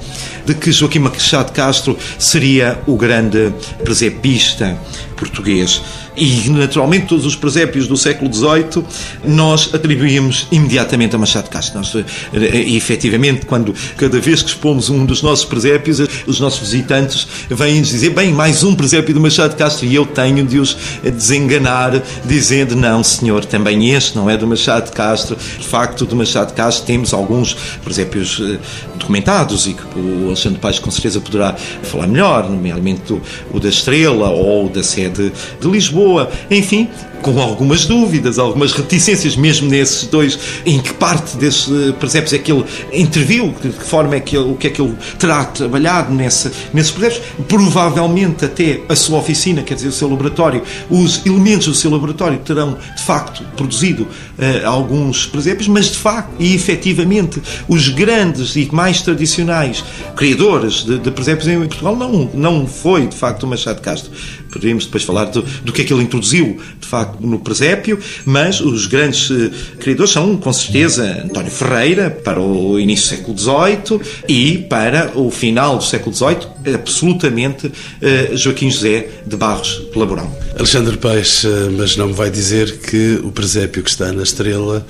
[0.45, 3.53] de que Joaquim Machado Castro seria o grande
[3.84, 4.77] presepista
[5.15, 5.81] português.
[6.17, 8.84] E naturalmente todos os presépios do século XVIII
[9.25, 11.78] nós atribuímos imediatamente a Machado de Castro.
[11.78, 16.60] Nós, eh, e efetivamente, quando cada vez que expomos um dos nossos presépios, os nossos
[16.60, 20.60] visitantes vêm-nos dizer: bem, mais um presépio do Machado de Castro, e eu tenho de
[20.60, 25.36] os desenganar, dizendo: não, senhor, também este não é do Machado de Castro.
[25.36, 28.60] De facto, do Machado de Castro temos alguns presépios eh,
[28.97, 33.69] documentados e que o Alexandre Paes com certeza poderá falar melhor, nomeadamente o, o da
[33.69, 36.05] Estrela ou da sede de Lisboa,
[36.50, 36.88] enfim,
[37.26, 42.38] com algumas dúvidas, algumas reticências, mesmo nesses dois, em que parte desses eh, presépios é
[42.38, 42.63] que ele
[42.94, 46.52] interviu, de que forma é que ele, o que é que ele terá trabalhado nesse,
[46.72, 51.74] nesses presépios, provavelmente até a sua oficina, quer dizer, o seu laboratório, os elementos do
[51.74, 57.89] seu laboratório terão, de facto, produzido uh, alguns presépios, mas, de facto, e efetivamente, os
[57.89, 59.84] grandes e mais tradicionais
[60.15, 64.12] criadores de, de presépios em Portugal não, não foi, de facto, o Machado Castro.
[64.56, 68.62] Poderíamos depois falar do, do que é que ele introduziu, de facto, no presépio, mas
[68.62, 74.02] os grandes uh, criadores são, com certeza, António Ferreira, para o início do século XVIII,
[74.30, 80.34] e para o final do século XVIII, absolutamente uh, Joaquim José de Barros de Laborão.
[80.58, 84.88] Alexandre Paes, uh, mas não me vai dizer que o presépio que está na Estrela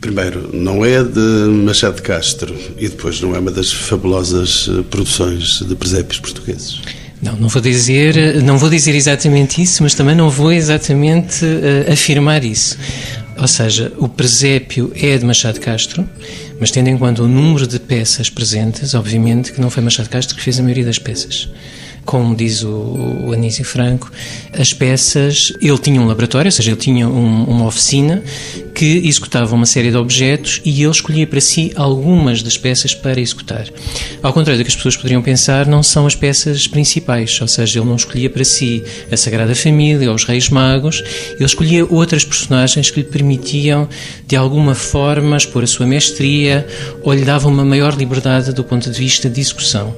[0.00, 5.60] Primeiro, não é de Machado de Castro e depois não é uma das fabulosas produções
[5.60, 6.80] de presépios portugueses.
[7.22, 11.92] Não, não vou dizer, não vou dizer exatamente isso, mas também não vou exatamente uh,
[11.92, 12.78] afirmar isso.
[13.36, 16.08] Ou seja, o presépio é de Machado Castro,
[16.58, 20.36] mas tendo em conta o número de peças presentes, obviamente que não foi Machado Castro
[20.36, 21.48] que fez a maioria das peças
[22.04, 24.10] como diz o, Anísio Franco,
[24.52, 28.22] as peças, ele tinha um laboratório, ou seja, ele tinha um, uma oficina
[28.74, 33.20] que executava uma série de objetos e ele escolhia para si algumas das peças para
[33.20, 33.66] executar.
[34.22, 37.78] Ao contrário do que as pessoas poderiam pensar, não são as peças principais, ou seja,
[37.78, 41.02] ele não escolhia para si a Sagrada Família ou os Reis Magos,
[41.34, 43.88] ele escolhia outras personagens que lhe permitiam,
[44.26, 46.66] de alguma forma, expor a sua mestria
[47.02, 49.94] ou lhe davam uma maior liberdade do ponto de vista de execução.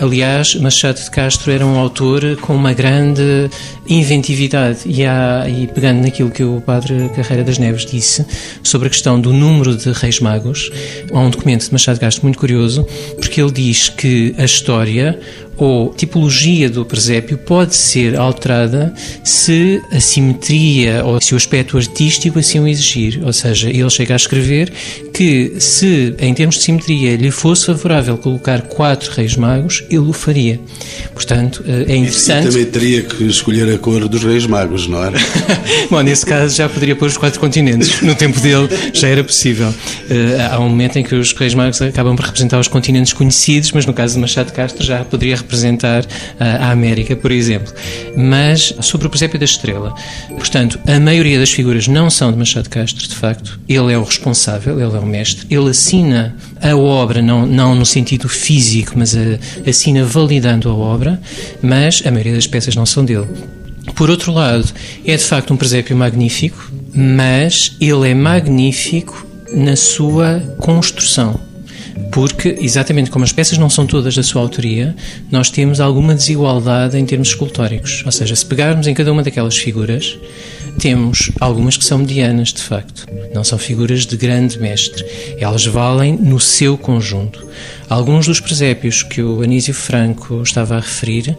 [0.00, 3.50] Aliás, Machado de Castro era um autor com uma grande
[3.86, 4.80] inventividade.
[4.86, 8.24] E, há, e pegando naquilo que o padre Carreira das Neves disse
[8.62, 10.70] sobre a questão do número de reis magos,
[11.12, 12.86] há um documento de Machado de Castro muito curioso,
[13.18, 15.20] porque ele diz que a história
[15.60, 22.38] ou tipologia do presépio pode ser alterada se a simetria ou se o aspecto artístico
[22.38, 23.20] assim o exigir.
[23.22, 24.72] Ou seja, ele chega a escrever
[25.12, 30.14] que se, em termos de simetria, lhe fosse favorável colocar quatro reis magos, ele o
[30.14, 30.58] faria.
[31.12, 32.46] Portanto, eh, é interessante.
[32.46, 35.18] E também teria que escolher a cor dos reis magos, não era?
[35.90, 38.00] Bom, nesse caso já poderia pôr os quatro continentes.
[38.00, 39.74] No tempo dele já era possível.
[40.08, 43.72] Eh, há um momento em que os reis magos acabam por representar os continentes conhecidos,
[43.72, 45.49] mas no caso de Machado de Castro já poderia representar
[46.38, 47.72] a América, por exemplo.
[48.16, 49.94] Mas sobre o presépio da estrela,
[50.30, 53.60] portanto, a maioria das figuras não são de Machado Castro, de facto.
[53.68, 55.46] Ele é o responsável, ele é o mestre.
[55.50, 59.20] Ele assina a obra, não, não no sentido físico, mas a,
[59.68, 61.20] assina validando a obra,
[61.62, 63.28] mas a maioria das peças não são dele.
[63.94, 64.66] Por outro lado,
[65.04, 71.49] é de facto um presépio magnífico, mas ele é magnífico na sua construção
[72.12, 74.94] porque, exatamente como as peças não são todas da sua autoria,
[75.30, 78.02] nós temos alguma desigualdade em termos escultóricos.
[78.04, 80.18] Ou seja, se pegarmos em cada uma daquelas figuras,
[80.78, 83.06] temos algumas que são medianas, de facto.
[83.34, 85.04] Não são figuras de grande mestre.
[85.38, 87.46] Elas valem no seu conjunto.
[87.88, 91.36] Alguns dos presépios que o Anísio Franco estava a referir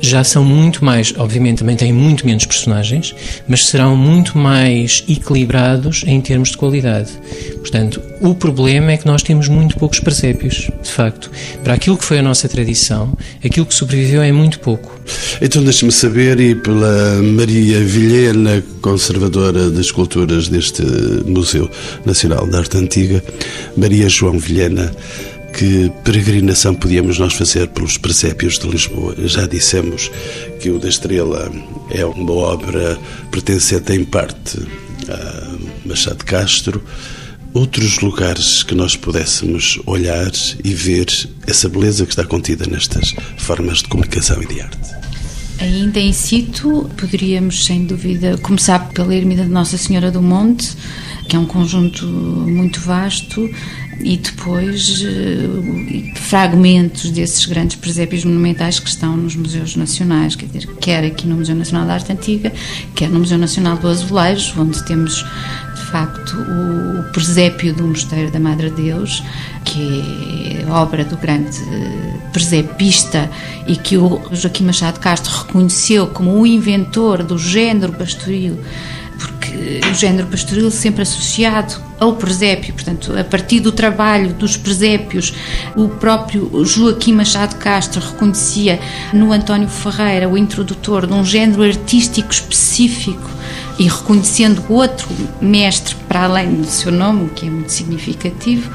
[0.00, 3.14] já são muito mais, obviamente também têm muito menos personagens,
[3.46, 7.10] mas serão muito mais equilibrados em termos de qualidade.
[7.58, 11.30] Portanto, o problema é que nós temos muito poucos presépios, de facto.
[11.62, 14.98] Para aquilo que foi a nossa tradição, aquilo que sobreviveu é muito pouco.
[15.40, 20.82] Então deixe-me saber, e pela Maria Vilhena, conservadora das esculturas deste
[21.26, 21.70] Museu
[22.04, 23.22] Nacional de Arte Antiga,
[23.76, 24.92] Maria João Vilhena,
[25.58, 29.16] que peregrinação podíamos nós fazer pelos presépios de Lisboa?
[29.26, 30.08] Já dissemos
[30.60, 31.50] que o da Estrela
[31.90, 32.96] é uma obra
[33.28, 34.56] pertencente em parte
[35.08, 36.80] a Machado Castro.
[37.52, 40.30] Outros lugares que nós pudéssemos olhar
[40.62, 41.08] e ver
[41.44, 44.78] essa beleza que está contida nestas formas de comunicação e de arte.
[45.58, 50.76] Ainda em situ, poderíamos, sem dúvida, começar pela Ermida de Nossa Senhora do Monte,
[51.28, 53.50] que é um conjunto muito vasto,
[54.00, 60.66] e depois uh, fragmentos desses grandes presépios monumentais que estão nos museus nacionais, quer dizer,
[60.80, 62.52] quer aqui no Museu Nacional da Arte Antiga,
[62.94, 65.24] quer no Museu Nacional do Azulejo, onde temos
[65.74, 69.22] de facto o presépio do Mosteiro da Madre Deus,
[69.64, 71.58] que é obra do grande
[72.32, 73.30] presepista
[73.66, 78.58] e que o Joaquim Machado Castro reconheceu como o inventor do género pastoril
[79.48, 85.34] porque o género pastoril sempre associado ao presépio, portanto, a partir do trabalho dos presépios,
[85.74, 88.78] o próprio Joaquim Machado Castro reconhecia
[89.12, 93.28] no António Ferreira o introdutor de um género artístico específico
[93.78, 95.08] e reconhecendo outro
[95.40, 98.70] mestre para além do seu nome, que é muito significativo.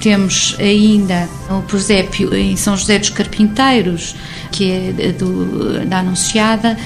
[0.00, 4.16] Temos ainda o presépio em São José dos Carpinteiros,
[4.50, 6.76] que é do, da Anunciada,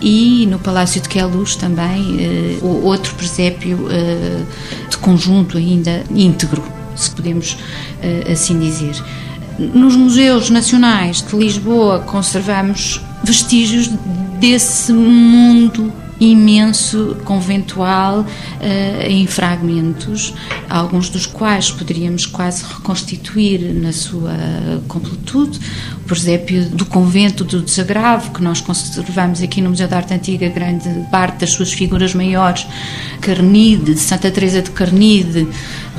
[0.00, 6.62] e no Palácio de Queluz também uh, outro presépio uh, de conjunto ainda íntegro,
[6.94, 9.02] se podemos uh, assim dizer.
[9.58, 13.90] Nos museus nacionais de Lisboa conservamos vestígios
[14.38, 20.34] desse mundo imenso conventual uh, em fragmentos,
[20.68, 24.32] alguns dos quais poderíamos quase reconstituir na sua
[24.88, 25.58] completude.
[26.04, 30.48] O presépio do convento do Desagravo, que nós conservamos aqui no Museu da Arte Antiga,
[30.48, 32.66] grande parte das suas figuras maiores,
[33.20, 35.46] Carnide, Santa Teresa de Carnide,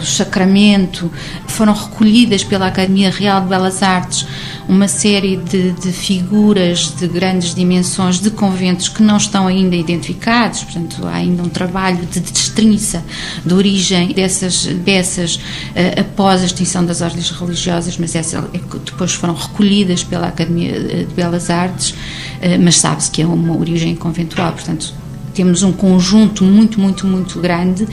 [0.02, 1.12] o Sacramento,
[1.48, 4.26] foram recolhidas pela Academia Real de Belas Artes
[4.70, 10.64] uma série de, de, figuras de grandes dimensões de conventos que não estão ainda identificados,
[10.64, 13.04] portanto, há ainda um trabalho de destrinça
[13.44, 19.14] de origem dessas peças uh, após a extinção das ordens religiosas, mas essas é depois
[19.14, 21.96] foram recolhidas pela Academia eh, de Belas Artes, uh,
[22.62, 24.94] mas sabe-se que é uma origem conventual, portanto,
[25.34, 27.88] temos um conjunto muito, muito, muito grande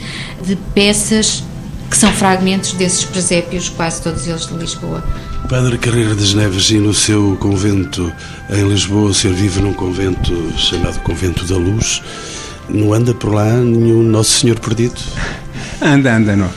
[0.45, 1.43] de peças
[1.89, 5.03] que são fragmentos desses presépios, quase todos eles de Lisboa.
[5.49, 8.11] Padre Carreira das Neves, e no seu convento
[8.49, 12.01] em Lisboa, o senhor vive num convento chamado Convento da Luz.
[12.69, 14.99] Não anda por lá nenhum Nosso Senhor perdido?
[15.81, 16.49] Anda, anda, não.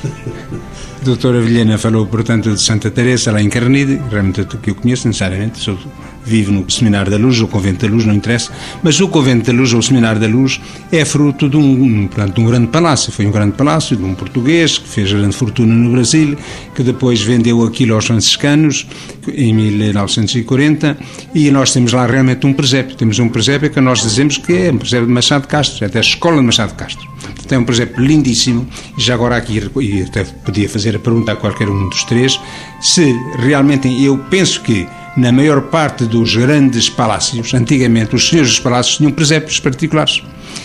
[1.00, 5.08] A doutora Vilhena falou, portanto, de Santa Teresa, lá em Carnide, realmente que eu conheço
[5.08, 5.78] necessariamente, sou
[6.24, 9.58] vive no Seminário da Luz, ou Convento da Luz, não interessa, mas o Convento da
[9.58, 10.60] Luz, ou o Seminário da Luz,
[10.92, 13.10] é fruto de um, portanto, de um grande palácio.
[13.12, 16.36] Foi um grande palácio de um português que fez grande fortuna no Brasil,
[16.74, 18.86] que depois vendeu aquilo aos franciscanos
[19.26, 20.98] em 1940,
[21.34, 22.94] e nós temos lá realmente um presépio.
[22.96, 25.98] Temos um presépio que nós dizemos que é um presépio de Machado de Castro, até
[25.98, 27.08] a escola de Machado de Castro.
[27.50, 28.64] Tem um presépio lindíssimo,
[28.96, 32.38] já agora aqui, e até podia fazer a pergunta a qualquer um dos três,
[32.80, 34.86] se realmente eu penso que
[35.16, 40.22] na maior parte dos grandes palácios, antigamente os senhores dos palácios tinham presépios particulares.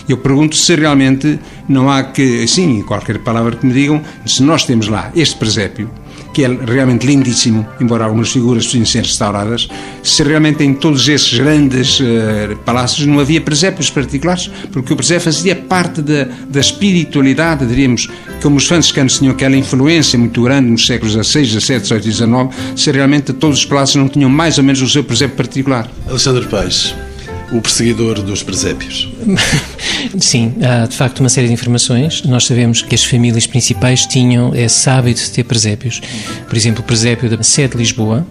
[0.08, 4.64] Eu pergunto se realmente não há que, sim, qualquer palavra que me digam, se nós
[4.64, 5.90] temos lá este presépio,
[6.36, 9.66] que é realmente lindíssimo, embora algumas figuras precisem ser restauradas,
[10.02, 15.24] se realmente em todos esses grandes uh, palácios não havia presépios particulares, porque o presépio
[15.24, 18.10] fazia parte da, da espiritualidade, diríamos,
[18.42, 22.28] como os franciscanos tinham aquela influência muito grande nos séculos XVI, XVII, XVIII e XIX,
[22.76, 25.90] se realmente todos os palácios não tinham mais ou menos o seu presépio particular.
[26.06, 26.94] Alexandre Paes,
[27.52, 29.08] o perseguidor dos presépios.
[30.18, 32.22] Sim, há de facto uma série de informações.
[32.24, 36.00] Nós sabemos que as famílias principais tinham esse hábito de ter presépios.
[36.48, 38.26] Por exemplo, o presépio da sede de Lisboa,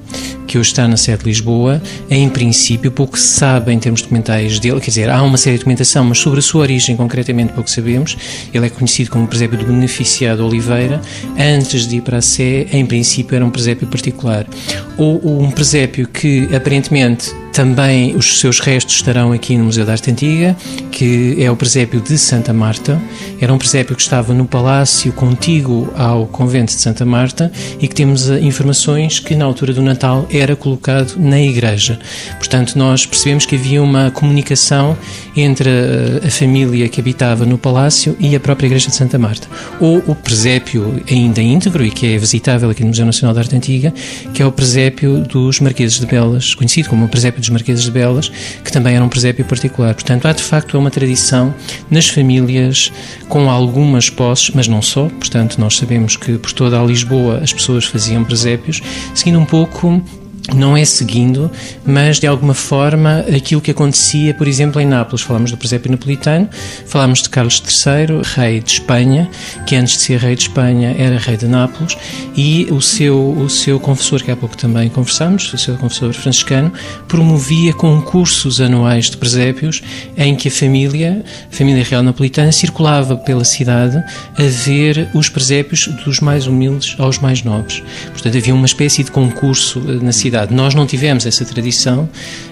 [0.47, 4.59] que hoje está na sede de Lisboa, em princípio pouco se sabe em termos documentais
[4.59, 7.69] dele, quer dizer, há uma série de documentação, mas sobre a sua origem concretamente pouco
[7.69, 8.17] sabemos.
[8.53, 11.01] Ele é conhecido como presépio do beneficiado Oliveira.
[11.37, 14.45] Antes de ir para a Sé, em princípio era um presépio particular.
[14.97, 20.09] Ou um presépio que aparentemente também os seus restos estarão aqui no Museu da Arte
[20.09, 20.57] Antiga,
[20.91, 22.99] que é o presépio de Santa Marta.
[23.39, 27.93] Era um presépio que estava no palácio contíguo ao convento de Santa Marta e que
[27.93, 31.99] temos eh, informações que na altura do Natal era colocado na igreja.
[32.39, 34.97] Portanto, nós percebemos que havia uma comunicação
[35.37, 39.47] entre a, a família que habitava no palácio e a própria igreja de Santa Marta.
[39.79, 43.55] Ou o presépio ainda íntegro e que é visitável aqui no Museu Nacional da Arte
[43.55, 43.93] Antiga,
[44.33, 47.91] que é o presépio dos Marqueses de Belas, conhecido como o presépio dos Marqueses de
[47.91, 48.31] Belas,
[48.63, 49.93] que também era um presépio particular.
[49.93, 51.53] Portanto, há de facto uma tradição
[51.89, 52.91] nas famílias
[53.27, 55.07] com algumas posses, mas não só.
[55.09, 58.81] Portanto, nós sabemos que por toda a Lisboa as pessoas faziam presépios,
[59.13, 60.01] seguindo um pouco
[60.53, 61.51] não é seguindo,
[61.85, 65.21] mas de alguma forma aquilo que acontecia, por exemplo, em Nápoles.
[65.21, 66.47] Falamos do presépio napolitano,
[66.85, 69.29] falamos de Carlos III, rei de Espanha,
[69.65, 71.97] que antes de ser rei de Espanha era rei de Nápoles,
[72.35, 76.71] e o seu, o seu confessor, que há pouco também conversamos, o seu confessor franciscano,
[77.07, 79.81] promovia concursos anuais de presépios
[80.17, 83.97] em que a família, a família real napolitana, circulava pela cidade
[84.37, 87.81] a ver os presépios dos mais humildes aos mais nobres.
[88.11, 92.09] Portanto, havia uma espécie de concurso na cidade realidade nós não tivemos essa tradição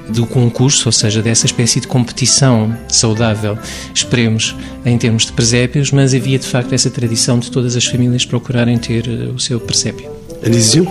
[0.09, 3.57] do concurso, ou seja, dessa espécie de competição saudável,
[3.93, 4.55] esperemos,
[4.85, 8.77] em termos de presépios, mas havia de facto essa tradição de todas as famílias procurarem
[8.77, 10.09] ter eh, o seu presépio.
[10.45, 10.87] Anísio?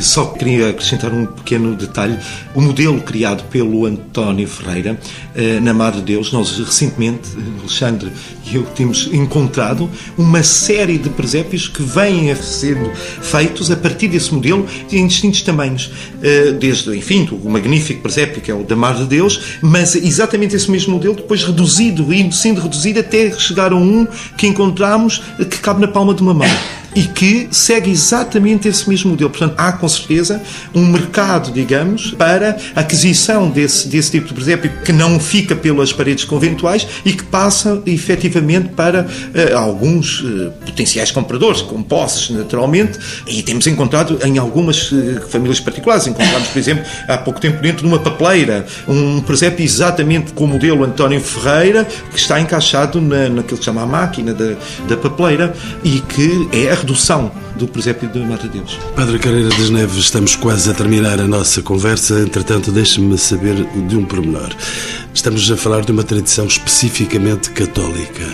[0.00, 2.18] Só queria acrescentar um pequeno detalhe.
[2.54, 4.98] O modelo criado pelo António Ferreira,
[5.34, 7.30] eh, na Madre de Deus, nós recentemente,
[7.60, 8.12] Alexandre
[8.46, 12.76] e eu, temos encontrado uma série de presépios que vêm a ser
[13.22, 15.90] feitos a partir desse modelo em distintos tamanhos.
[16.22, 20.54] Eh, desde, enfim, o magnífico presépio que é o da Madre de Deus, mas exatamente
[20.54, 25.58] esse mesmo modelo depois reduzido, e sendo reduzido até chegar a um que encontramos que
[25.58, 26.48] cabe na palma de uma mão
[26.94, 29.30] e que segue exatamente esse mesmo modelo.
[29.30, 30.40] Portanto, há com certeza
[30.74, 36.24] um mercado, digamos, para aquisição desse, desse tipo de presépio que não fica pelas paredes
[36.24, 43.42] conventuais e que passa efetivamente para uh, alguns uh, potenciais compradores, com posses, naturalmente, e
[43.42, 46.06] temos encontrado em algumas uh, famílias particulares.
[46.06, 50.48] Encontramos, por exemplo, há pouco tempo dentro de uma papeleira, um presépio exatamente com o
[50.48, 54.54] modelo António Ferreira, que está encaixado na, naquilo que chama a máquina da,
[54.88, 58.78] da papeleira e que é a redução do presépio de Mata Deus.
[58.94, 63.96] Padre Carreira das Neves, estamos quase a terminar a nossa conversa, entretanto, deixe-me saber de
[63.96, 64.54] um pormenor.
[65.14, 68.24] Estamos a falar de uma tradição especificamente católica.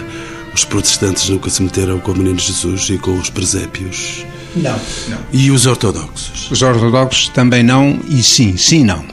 [0.53, 4.27] Os protestantes nunca se meteram com o Menino Jesus e com os presépios.
[4.57, 4.79] Não,
[5.09, 5.19] não.
[5.33, 6.51] E os ortodoxos?
[6.51, 9.05] Os ortodoxos também não, e sim, sim, não.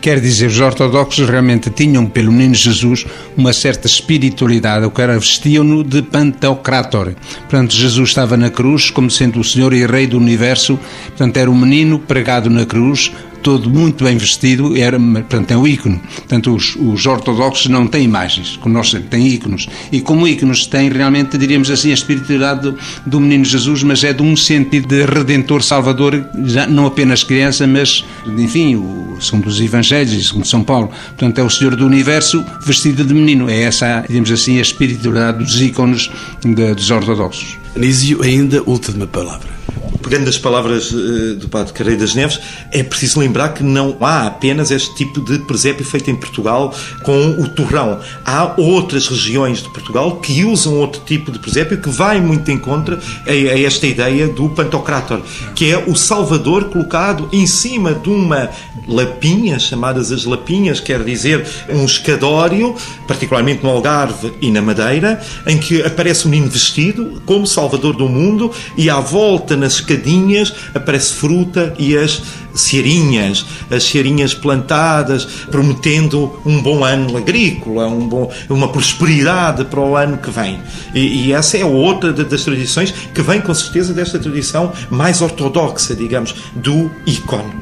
[0.00, 5.18] Quer dizer, os ortodoxos realmente tinham pelo menino Jesus uma certa espiritualidade, o que era
[5.18, 7.12] vestiam-no de Pantocrator.
[7.40, 10.78] Portanto, Jesus estava na cruz como sendo o Senhor e Rei do Universo,
[11.08, 15.66] portanto, era um menino pregado na cruz, todo muito bem vestido, era, portanto, é um
[15.66, 16.00] ícone.
[16.16, 19.68] Portanto, os, os ortodoxos não têm imagens, como nós têm íconos.
[19.90, 24.12] E como íconos têm realmente, diríamos assim, a espiritualidade do, do menino Jesus, mas é
[24.12, 29.60] de um sentido de redentor, salvador, já não apenas criança, mas, enfim, o, segundo os
[29.60, 30.90] evangelhos, segundo São Paulo.
[31.08, 33.48] Portanto, é o Senhor do Universo vestido de menino.
[33.48, 36.10] É essa, digamos assim, a espiritualidade dos ícones
[36.42, 37.58] de, dos ortodoxos.
[37.76, 39.59] Anísio, ainda última palavra
[40.02, 42.40] pegando as palavras uh, do Padre Carreiro das Neves,
[42.72, 47.30] é preciso lembrar que não há apenas este tipo de presépio feito em Portugal com
[47.40, 48.00] o torrão.
[48.24, 52.58] Há outras regiões de Portugal que usam outro tipo de presépio que vai muito em
[52.58, 55.20] contra a, esta ideia do Pantocrator,
[55.54, 58.50] que é o Salvador colocado em cima de uma
[58.88, 62.74] lapinha, chamadas as lapinhas, quer dizer um escadório,
[63.06, 68.08] particularmente no Algarve e na Madeira, em que aparece um menino vestido como Salvador do
[68.08, 72.22] mundo e à volta nas escadinhas aparece fruta e as
[72.54, 79.96] cearinhas, as cearinhas plantadas, prometendo um bom ano agrícola, um bom, uma prosperidade para o
[79.96, 80.60] ano que vem.
[80.94, 85.94] E, e essa é outra das tradições que vem com certeza desta tradição mais ortodoxa,
[85.94, 87.60] digamos, do ícone.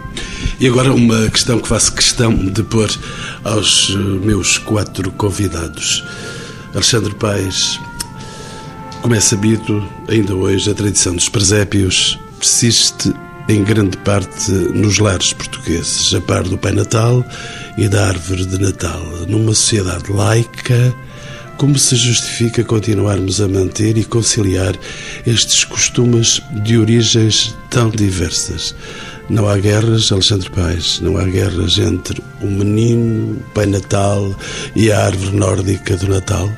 [0.60, 2.90] E agora uma questão que faço questão de pôr
[3.44, 6.04] aos meus quatro convidados.
[6.74, 7.78] Alexandre Paes,
[9.02, 13.12] como é sabido, ainda hoje a tradição dos presépios persiste
[13.48, 17.24] em grande parte nos lares portugueses, a par do Pai Natal
[17.76, 19.00] e da Árvore de Natal.
[19.26, 20.94] Numa sociedade laica,
[21.56, 24.74] como se justifica continuarmos a manter e conciliar
[25.26, 28.74] estes costumes de origens tão diversas?
[29.30, 34.34] Não há guerras, Alexandre Paes, não há guerras entre o menino, o Pai Natal
[34.74, 36.50] e a árvore nórdica do Natal?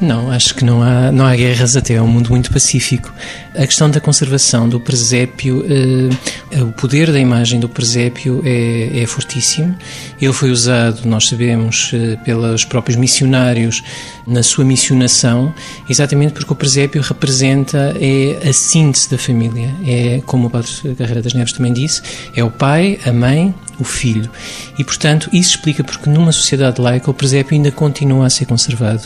[0.00, 3.12] Não, acho que não há, não há guerras, até é um mundo muito pacífico.
[3.54, 9.06] A questão da conservação do presépio, eh, o poder da imagem do presépio é, é
[9.06, 9.74] fortíssimo.
[10.20, 13.82] Ele foi usado, nós sabemos, eh, pelos próprios missionários
[14.26, 15.54] na sua missionação,
[15.88, 19.70] exatamente porque o presépio representa é a síntese da família.
[19.86, 22.02] É, como o Padre Carreira das Neves também disse,
[22.34, 24.30] é o pai, a mãe, o filho.
[24.78, 29.02] E, portanto, isso explica porque numa sociedade laica o presépio ainda continua a ser conservado.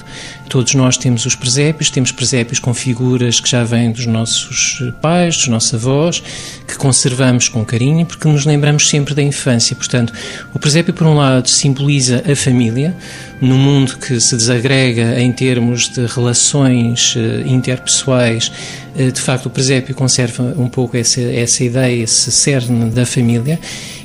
[0.48, 5.36] Todos nós temos os presépios, temos presépios com figuras que já vêm dos nossos pais,
[5.36, 6.22] dos nossos avós,
[6.66, 9.76] que conservamos com carinho porque nos lembramos sempre da infância.
[9.76, 10.12] Portanto,
[10.54, 12.96] o presépio, por um lado, simboliza a família,
[13.41, 18.51] no mundo que se desagrega em termos de relações eh, interpessoais,
[18.97, 23.59] eh, de facto o presépio conserva um pouco essa, essa ideia, esse cerne da família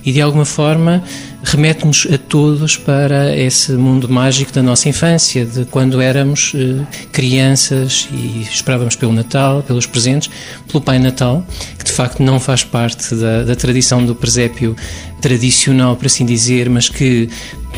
[0.06, 1.04] e de alguma forma
[1.44, 8.08] remete-nos a todos para esse mundo mágico da nossa infância, de quando éramos eh, crianças
[8.12, 10.30] e esperávamos pelo Natal, pelos presentes,
[10.68, 11.46] pelo Pai Natal,
[11.78, 14.76] que de facto não faz parte da, da tradição do presépio
[15.22, 17.30] tradicional, por assim dizer, mas que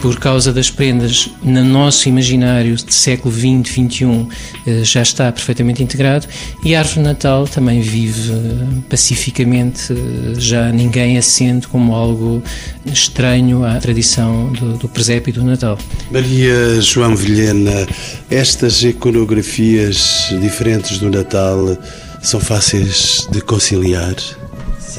[0.06, 4.28] por causa das prendas, no nosso imaginário de século XX, XXI,
[4.68, 6.28] eh, já está perfeitamente integrado
[6.64, 11.96] e a árvore de Natal também vive eh, pacificamente, eh, já ninguém a sente como
[11.96, 12.44] algo
[12.86, 15.76] estranho à tradição do, do presépio e do Natal.
[16.12, 17.88] Maria João Vilhena,
[18.30, 21.80] estas iconografias diferentes do Natal
[22.22, 24.14] são fáceis de conciliar?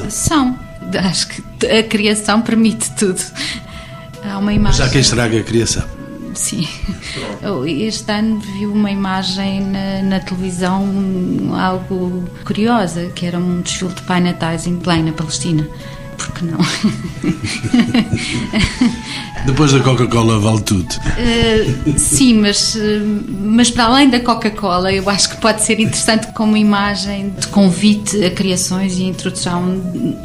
[0.09, 0.59] São.
[0.99, 3.21] Acho que a criação permite tudo.
[4.31, 4.85] Há uma imagem.
[4.85, 5.85] Já quem estraga a criação.
[6.35, 6.69] Sim.
[7.67, 10.85] Este ano vi uma imagem na, na, televisão
[11.59, 15.67] algo curiosa, que era um desfile de Pai Natais em Belém, na Palestina
[16.17, 16.59] porque não?
[19.47, 20.93] Depois da Coca-Cola vale tudo.
[20.93, 22.81] Uh, sim, mas, uh,
[23.43, 28.25] mas para além da Coca-Cola, eu acho que pode ser interessante como imagem de convite
[28.25, 29.81] a criações e a introdução,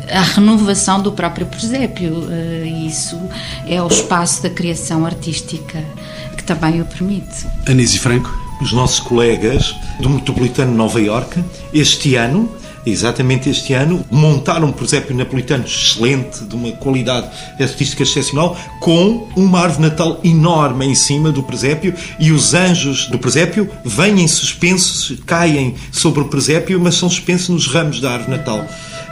[0.10, 2.14] a renovação do próprio presépio.
[2.14, 3.20] Uh, isso
[3.68, 5.84] é o espaço da criação artística
[6.36, 7.46] que também o permite.
[7.68, 8.36] Anísio Franco?
[8.62, 12.50] Os nossos colegas do Metropolitano Nova Iorque, este ano,
[12.86, 17.28] exatamente este ano, montaram um presépio napolitano excelente, de uma qualidade
[17.60, 23.20] artística excepcional, com uma árvore natal enorme em cima do presépio e os anjos do
[23.20, 28.66] presépio vêm suspensos, caem sobre o presépio, mas são suspensos nos ramos da árvore natal.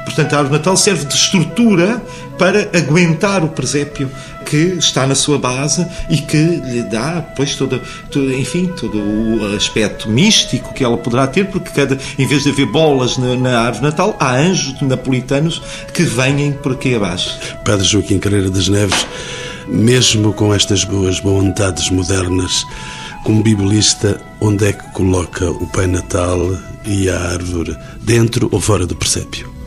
[0.06, 2.02] Portanto, a árvore natal serve de estrutura
[2.38, 4.10] para aguentar o presépio
[4.50, 7.80] que está na sua base e que lhe dá, pois, todo,
[8.10, 12.50] todo, enfim, todo o aspecto místico que ela poderá ter, porque cada, em vez de
[12.50, 15.62] haver bolas na, na árvore natal, há anjos napolitanos
[15.94, 17.38] que vêm por aqui abaixo.
[17.64, 19.06] Padre Joaquim Carreira das Neves,
[19.68, 22.66] mesmo com estas boas vontades modernas,
[23.24, 26.40] como biblista, onde é que coloca o Pai Natal
[26.86, 27.78] e a árvore?
[28.02, 29.59] Dentro ou fora do presépio?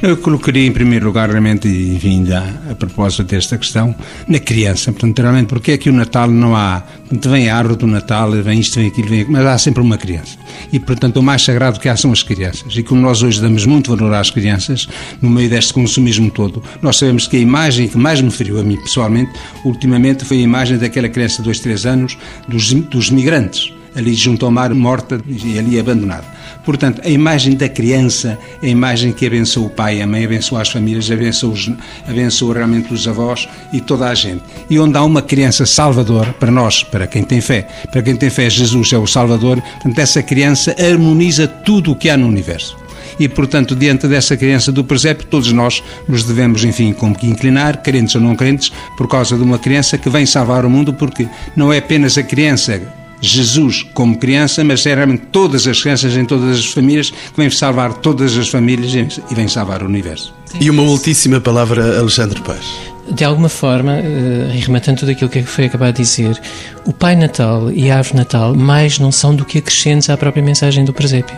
[0.00, 3.92] Eu colocaria em primeiro lugar, realmente, enfim, já a propósito desta questão,
[4.28, 4.92] na criança.
[4.92, 6.84] Portanto, realmente, porque é que o Natal não há.
[7.00, 9.98] Portanto, vem a árvore do Natal, vem isto, vem aquilo, vem mas há sempre uma
[9.98, 10.38] criança.
[10.72, 12.76] E, portanto, o mais sagrado que há são as crianças.
[12.76, 14.88] E como nós hoje damos muito valor às crianças,
[15.20, 18.62] no meio deste consumismo todo, nós sabemos que a imagem que mais me feriu a
[18.62, 19.32] mim pessoalmente,
[19.64, 24.44] ultimamente, foi a imagem daquela criança de dois, três anos, dos, dos migrantes ali junto
[24.44, 26.24] ao mar, morta e ali abandonada.
[26.64, 30.68] Portanto, a imagem da criança, a imagem que abençoa o pai, a mãe, abençoa as
[30.68, 31.70] famílias, abençoa, os,
[32.06, 34.42] abençoa realmente os avós e toda a gente.
[34.68, 38.30] E onde há uma criança salvador, para nós, para quem tem fé, para quem tem
[38.30, 42.76] fé, Jesus é o salvador, portanto, essa criança harmoniza tudo o que há no universo
[43.18, 47.82] e, portanto, diante dessa criança do presépio, todos nós nos devemos, enfim, como que inclinar,
[47.82, 51.26] crentes ou não crentes, por causa de uma criança que vem salvar o mundo, porque
[51.56, 52.80] não é apenas a criança
[53.20, 57.50] Jesus como criança, mas é realmente todas as crianças em todas as famílias que vêm
[57.50, 58.94] salvar todas as famílias
[59.30, 60.34] e vêm salvar o universo.
[60.60, 62.64] E uma ultíssima palavra, Alexandre Paz.
[63.10, 66.38] De alguma forma, uh, rematando tudo aquilo que foi acabado de dizer,
[66.84, 70.42] o Pai Natal e a Árvore Natal mais não são do que acrescentes à própria
[70.42, 71.36] mensagem do presépio.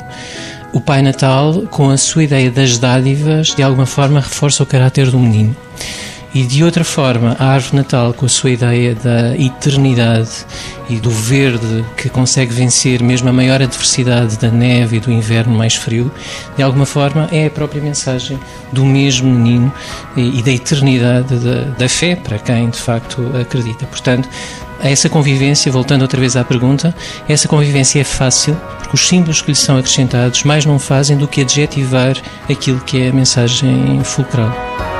[0.72, 5.10] O Pai Natal, com a sua ideia das dádivas, de alguma forma reforça o caráter
[5.10, 5.54] do menino.
[6.32, 10.30] E de outra forma, a árvore natal, com a sua ideia da eternidade
[10.88, 15.56] e do verde que consegue vencer mesmo a maior adversidade da neve e do inverno
[15.56, 16.10] mais frio,
[16.56, 18.38] de alguma forma é a própria mensagem
[18.72, 19.72] do mesmo menino
[20.16, 23.84] e, da eternidade da, da fé para quem de facto acredita.
[23.86, 24.28] Portanto,
[24.80, 26.94] essa convivência, voltando outra vez à pergunta,
[27.28, 31.26] essa convivência é fácil porque os símbolos que lhe são acrescentados mais não fazem do
[31.26, 32.16] que adjetivar
[32.48, 34.99] aquilo que é a mensagem fulcral.